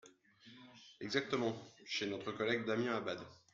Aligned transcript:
Exactement, 0.99 1.55
chez 1.85 2.07
notre 2.07 2.31
collègue 2.31 2.65
Damien 2.65 2.95
Abad. 2.95 3.19